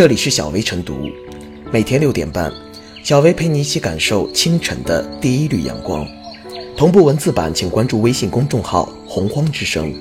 [0.00, 1.10] 这里是小薇晨读，
[1.70, 2.50] 每天六点半，
[3.04, 6.08] 小薇陪你一起感受清晨的第一缕阳光。
[6.74, 9.92] 同步文字版，请关注微信公众号“洪荒之声”。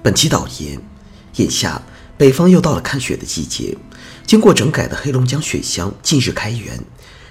[0.00, 0.80] 本期导言：
[1.38, 1.82] 眼下
[2.16, 3.76] 北方又到了看雪的季节，
[4.24, 6.78] 经过整改的黑龙江雪乡近日开园，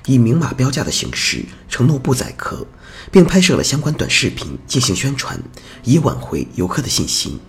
[0.06, 2.68] 以明码标价的形式承诺不宰客，
[3.10, 5.42] 并拍摄了相关短视频进行宣传，
[5.86, 7.40] 以挽回游客的信心。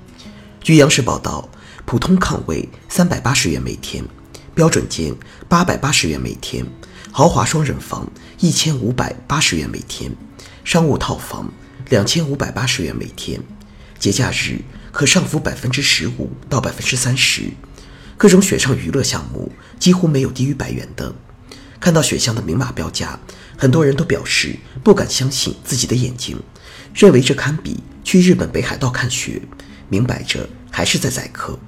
[0.66, 1.48] 据央视报道，
[1.84, 4.04] 普通炕位三百八十元每天，
[4.52, 5.14] 标准间
[5.48, 6.66] 八百八十元每天，
[7.12, 10.10] 豪华双人房一千五百八十元每天，
[10.64, 11.48] 商务套房
[11.88, 13.40] 两千五百八十元每天，
[14.00, 17.44] 节假日可上浮百分之十五到百分之三十，
[18.16, 21.14] 各种雪上娱乐项目几乎没有低于百元的。
[21.78, 23.20] 看到雪乡的明码标价，
[23.56, 26.36] 很多人都表示不敢相信自己的眼睛，
[26.92, 29.40] 认为这堪比去日本北海道看雪。
[29.88, 31.58] 明摆着还是在宰客。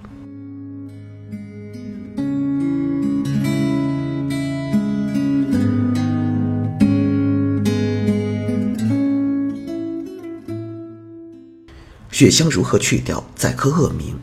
[12.10, 14.16] 雪乡如何去掉宰客恶名？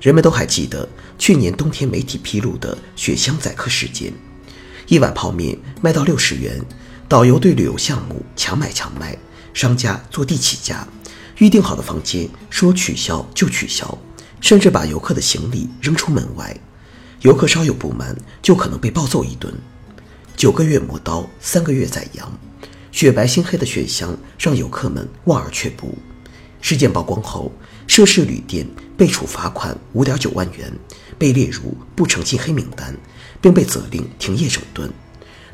[0.00, 4.12] 人们都还记得去年冬天媒体披露的雪乡宰客事件：
[4.88, 6.58] 一碗泡面卖到六十元，
[7.06, 9.16] 导游对旅游项目强买强卖，
[9.52, 10.88] 商家坐地起价。
[11.42, 13.98] 预定好的房间说取消就取消，
[14.40, 16.56] 甚至把游客的行李扔出门外。
[17.22, 19.52] 游客稍有不满，就可能被暴揍一顿。
[20.36, 22.32] 九个月磨刀，三个月宰羊，
[22.92, 25.98] 雪白心黑的雪乡让游客们望而却步。
[26.60, 27.50] 事件曝光后，
[27.88, 28.64] 涉事旅店
[28.96, 30.72] 被处罚款五点九万元，
[31.18, 32.96] 被列入不诚信黑名单，
[33.40, 34.88] 并被责令停业整顿。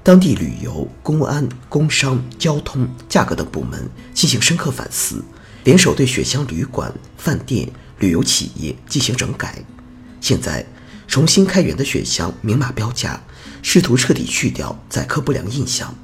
[0.03, 5.25] 当地旅游、公安、工商、交通、价格等部门进行深刻反思。
[5.69, 9.63] 联手对雪乡旅馆、饭店、旅游企业进行整改，
[10.19, 10.65] 现在
[11.07, 13.23] 重新开园的雪乡明码标价，
[13.61, 15.95] 试图彻底去掉宰客不良印象。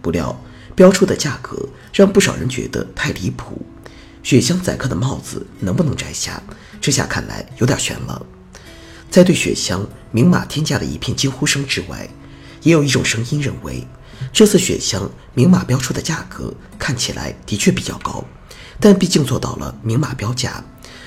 [0.00, 0.40] 不料
[0.76, 3.60] 标出的价格让不少人觉得太离谱，
[4.22, 6.40] 雪乡宰客的帽子能不能摘下？
[6.80, 8.24] 这下看来有点悬了。
[9.10, 12.08] 在对雪乡明码天价的一片惊呼声之外，
[12.62, 13.84] 也有一种声音认为，
[14.32, 18.24] 这次雪乡明码标出的价格看起来的确比较高。
[18.80, 20.62] 但毕竟做到了明码标价，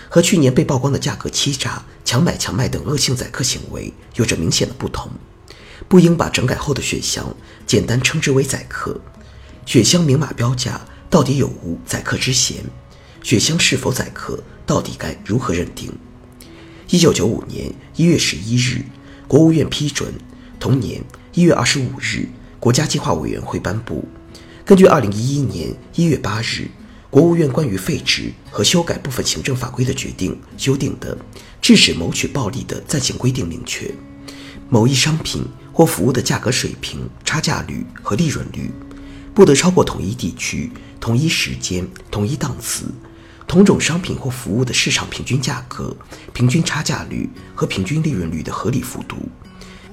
[0.09, 5.09] 和去年被曝光的价格欺诈、强买强卖等恶性宰客行为有着明显的不同，
[5.87, 7.33] 不应把整改后的雪乡
[7.65, 8.99] 简单称之为宰客。
[9.65, 12.57] 雪乡明码标价到底有无宰客之嫌？
[13.23, 15.93] 雪乡是否宰客，到底该如何认定？
[16.89, 18.83] 一九九五年一月十一日，
[19.29, 20.09] 国务院批准；
[20.59, 21.01] 同年
[21.33, 22.27] 一月二十五日，
[22.59, 24.03] 国家计划委员会颁布。
[24.65, 26.67] 根据二零一一年一月八日。
[27.11, 31.13] 国务院关于废止和修改部分行政法规的决定修订的
[31.61, 33.93] 《制止谋取暴利的暂行规定》明确，
[34.69, 38.71] 某一商品或服务的价格水平、差价率和利润率，
[39.35, 42.85] 不得超过同一地区、同一时间、同一档次
[43.45, 45.93] 同种商品或服务的市场平均价格、
[46.31, 49.17] 平均差价率和平均利润率的合理幅度。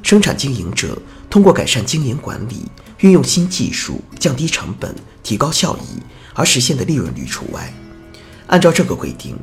[0.04, 0.96] 生产经营者
[1.28, 2.66] 通过改善经营管理，
[3.00, 6.00] 运用新技术，降低成本，提高效益。
[6.38, 7.74] 而实现的利润率除外。
[8.46, 9.36] 按照这个规定，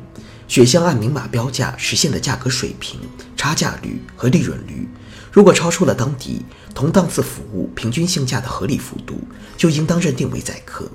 [0.48, 2.98] 雪乡按明码标价实现的价格水平、
[3.36, 4.88] 差价率和利润率，
[5.30, 6.42] 如果超出了当地
[6.74, 9.20] 同档次服务平均性价的合理幅度，
[9.58, 10.90] 就应当认定为宰客。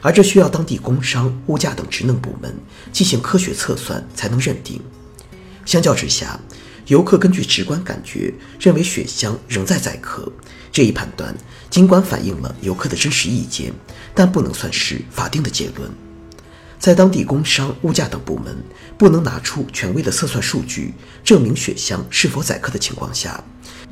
[0.00, 2.56] 而这需要当地工商、物价等职能部门
[2.90, 4.80] 进行科学测算才能认定。
[5.66, 6.40] 相较之下，
[6.86, 10.30] 游客根据直观感觉认为雪乡仍在宰客，
[10.70, 11.34] 这一判断
[11.70, 13.72] 尽管反映了游客的真实意见，
[14.14, 15.90] 但不能算是法定的结论。
[16.78, 18.62] 在当地工商、物价等部门
[18.98, 20.92] 不能拿出权威的测算数据
[21.24, 23.42] 证明雪乡是否宰客的情况下，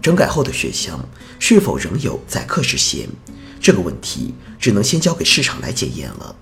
[0.02, 1.02] 整改后的雪乡
[1.38, 3.08] 是否仍有宰客之嫌，
[3.58, 6.36] 这个问题只能先交给市场来检验了。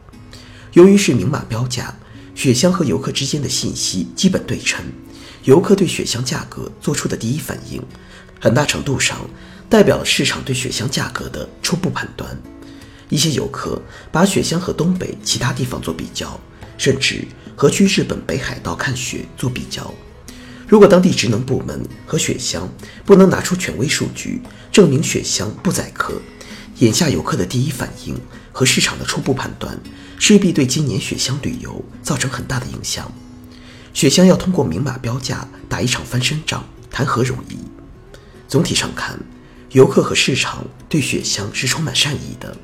[0.72, 1.94] 由于是明码标价，
[2.34, 4.84] 雪乡和游客之间的信息基本对称。
[5.44, 7.82] 游客对雪乡价格做出的第一反应，
[8.40, 9.18] 很大程度上
[9.68, 12.36] 代表了市场对雪乡价格的初步判断。
[13.08, 13.80] 一些游客
[14.12, 16.38] 把雪乡和东北其他地方做比较，
[16.76, 17.26] 甚至
[17.56, 19.92] 和去日本北海道看雪做比较。
[20.68, 22.68] 如果当地职能部门和雪乡
[23.04, 24.40] 不能拿出权威数据
[24.70, 26.20] 证明雪乡不宰客，
[26.78, 28.16] 眼下游客的第一反应
[28.52, 29.76] 和市场的初步判断，
[30.18, 33.10] 势必对今年雪乡旅游造成很大的影响。
[33.92, 37.58] 雪乡要通过明码标价打一场翻身仗，谈何容易？
[38.48, 39.18] 总体上看，
[39.72, 42.56] 游客和市场对雪乡是充满善意的。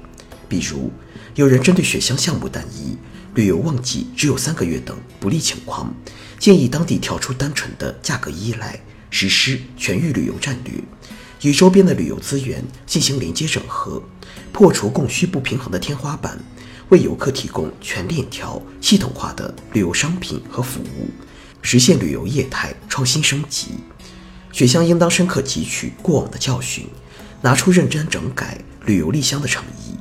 [0.48, 0.90] 比如，
[1.34, 2.96] 有人针对雪乡项目单一，
[3.34, 5.92] 旅游旺季只有三个月等不利情况，
[6.38, 8.80] 建议当地跳出单纯的价格依赖，
[9.10, 10.72] 实施全域旅游战略，
[11.42, 14.02] 与周边的旅游资源进行连接整合，
[14.52, 16.38] 破除供需不平衡的天花板，
[16.90, 21.10] 为游客提供全链条系统化的旅游商品和服务，
[21.60, 23.70] 实现旅游业态创新升级。
[24.52, 26.86] 雪乡应当深刻汲取过往的教训，
[27.42, 29.96] 拿出认真整改旅游立乡的诚意，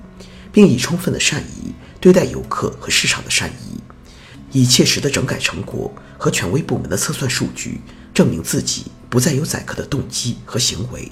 [0.51, 3.79] 并以充分的善意对待游客和市场的善意，
[4.51, 7.81] 以切实的整改成果和权威部门的测算数据，
[8.13, 11.11] 证明自己不再有宰客的动机和行为。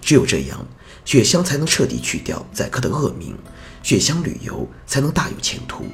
[0.00, 0.64] 只有这样，
[1.04, 3.36] 雪乡才能彻底去掉宰客的恶名，
[3.82, 5.84] 雪乡旅游才能大有前途。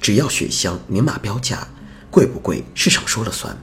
[0.00, 1.68] 只要雪乡明码标价，
[2.10, 3.54] 贵不贵市场说了算。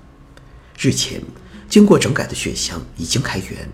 [0.78, 1.20] 日前，
[1.68, 3.68] 经过整改的雪乡已经开园，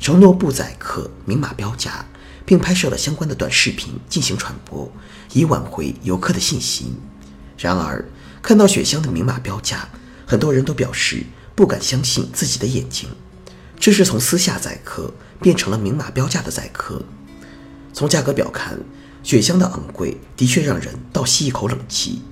[0.00, 2.04] 承诺不宰客、明码标价，
[2.44, 4.90] 并拍摄了相关的短视频进行传播，
[5.32, 6.96] 以挽回游客的信心。
[7.58, 8.04] 然而，
[8.40, 9.88] 看到雪乡的明码标价，
[10.26, 11.24] 很多人都表示
[11.54, 13.10] 不敢相信自己的眼睛，
[13.78, 15.12] 这是从私下宰客
[15.42, 17.02] 变成了明码标价的宰客。
[17.92, 18.78] 从价格表看。
[19.24, 22.22] 雪乡的昂贵的确让人倒吸一口冷气。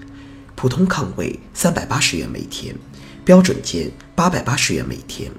[0.55, 2.75] 普通炕位三百八十元每天，
[3.23, 5.31] 标准间八百八十元每天，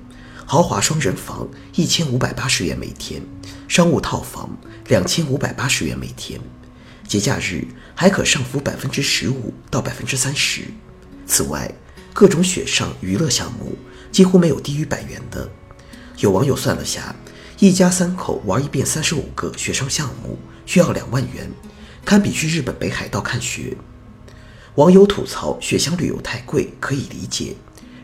[0.46, 3.24] 豪华双人房一千五百八十元每天，
[3.68, 4.56] 商务套房
[4.90, 6.40] 两千五百八十元每天，
[7.08, 7.66] 节假日
[7.96, 10.64] 还可上浮百分之十五到百分之三十。
[11.26, 11.74] 此外，
[12.14, 13.78] 各种雪上娱乐项目
[14.12, 15.50] 几乎没有低于百元的。
[16.18, 17.16] 有网友算了下。
[17.60, 20.38] 一家三口玩一遍三十五个雪上项目
[20.68, 21.50] 需要两万元，
[22.06, 23.76] 堪比去日本北海道看雪。
[24.76, 27.56] 网友吐槽雪乡旅游太贵，可以理解，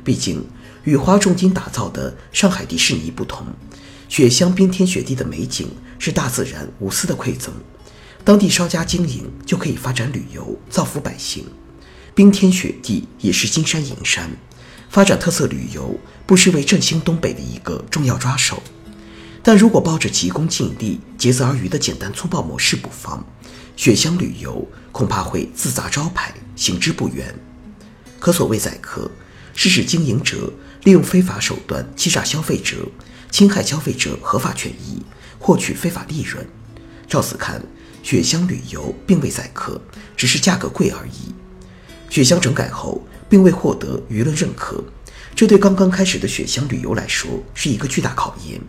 [0.04, 0.44] 毕竟
[0.86, 3.46] 与花重金打造的上海迪士尼不同，
[4.10, 5.70] 雪乡冰天雪地的美景
[6.00, 7.54] 是大自然无私的馈赠，
[8.26, 11.46] 当地稍加经营就可以发展旅游，造福百姓。
[12.16, 14.30] 冰天雪地也是金山银山，
[14.90, 18.64] 发展特色旅游不失为振兴东北的一个重要抓手。
[19.42, 23.26] 但如果抱着急功近利、竭泽而渔的简单粗暴模式不放，
[23.76, 27.36] 雪乡旅游恐怕会自砸招牌，行之不远。
[28.20, 29.12] 可所谓宰客，
[29.54, 30.54] 是指经营者
[30.86, 32.88] 利用非法手段欺诈消费者，
[33.30, 35.02] 侵害消费者合法权益，
[35.40, 36.48] 获取非法利润。
[37.06, 37.62] 照此看，
[38.04, 39.82] 雪乡旅游并未宰客，
[40.16, 41.34] 只是价格贵而已。
[42.10, 44.84] 雪乡整改后，并未获得舆论认可，
[45.34, 48.62] 这对刚刚开始的雪乡旅游来说是一个巨大考验。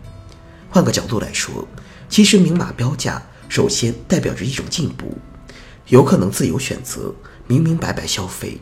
[0.69, 1.67] 换个角度来说，
[2.09, 5.17] 其实明码标价首先代表着一种进步，
[5.89, 7.13] 游客能自由选择，
[7.45, 8.59] 明明白白消费。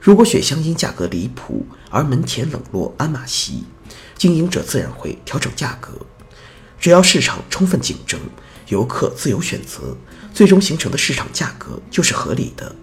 [0.00, 3.64] 如果雪乡因价格离谱而门前冷落鞍马稀，
[4.16, 5.90] 经营者自然会调整价格。
[6.80, 8.18] 只要市场充分竞争，
[8.68, 9.96] 游客自由选择，
[10.32, 12.74] 最终形成的市场价格就是合理的。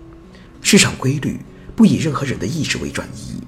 [0.62, 1.40] 市场规律
[1.76, 3.40] 不以任何人的意志为转移，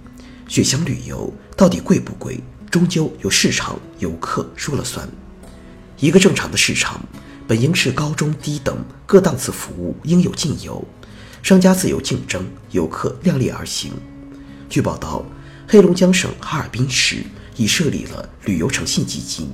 [0.47, 2.39] 雪乡旅游到底贵不贵？
[2.69, 5.07] 终究由市场、游客说了算。
[5.99, 7.01] 一个正常的市场，
[7.47, 10.85] 本应是高中低等各档次服务应有尽有，
[11.41, 13.93] 商家自由竞争，游客量力而行。
[14.69, 15.25] 据报道，
[15.67, 17.23] 黑龙江省哈尔滨市
[17.55, 19.49] 已设立了旅游诚信基金，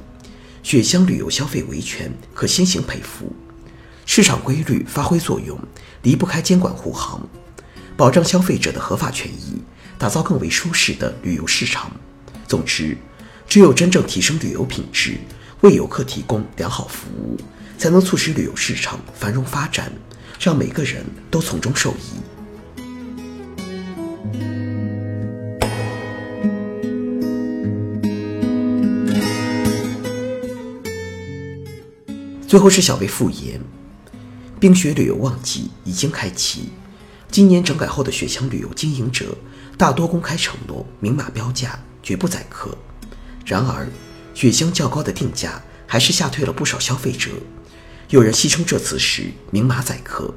[0.63, 3.31] 雪乡旅游消费维权可先行赔付。
[4.05, 5.59] 市场规律发挥作用，
[6.03, 7.21] 离不开监管护航，
[7.97, 9.61] 保障消费者的合法权益，
[9.97, 11.91] 打造更为舒适的旅游市场。
[12.47, 12.97] 总之，
[13.47, 15.17] 只有真正提升旅游品质，
[15.61, 17.37] 为游客提供良好服务，
[17.77, 19.91] 才能促使旅游市场繁荣发展，
[20.39, 22.19] 让每个人都从中受益。
[32.53, 33.59] 最后是小薇复言：
[34.59, 36.69] 冰雪旅游旺季已经开启，
[37.31, 39.35] 今年整改后的雪乡旅游经营者
[39.75, 41.79] 大多公开承诺明码标价。
[42.03, 42.77] 绝不宰客。
[43.43, 43.87] 然而，
[44.35, 47.31] 雪乡较高的定价还是吓退了不少消费者。
[48.09, 50.31] 有人戏称这次是明码宰客。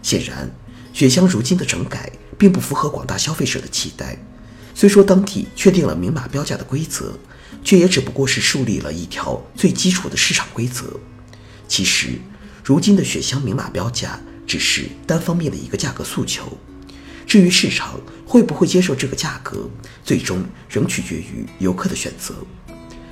[0.00, 0.48] 显然，
[0.92, 4.16] 雪乡如今的整改并不符合广大消费者的期待。
[4.76, 7.18] 虽说当地确定了明码标价的规则，
[7.64, 10.84] 却也只不过是树立了一条最基础的市场规则。
[11.68, 12.18] 其实，
[12.64, 16.58] 如今的雪乡明码标价只是单方面的一个价格诉求。
[17.26, 19.68] 至于市场会不会接受这个价格，
[20.02, 22.34] 最终仍取决于游客的选择。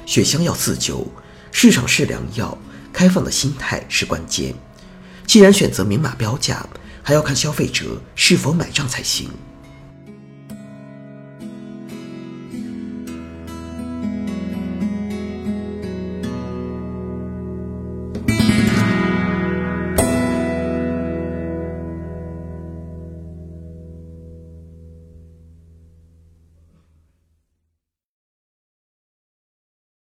[0.07, 1.07] 雪乡要自救，
[1.53, 2.57] 市场是良药，
[2.93, 4.55] 开放的心态是关键。
[5.27, 6.67] 既然选择明码标价，
[7.03, 9.29] 还要看消费者是否买账才行。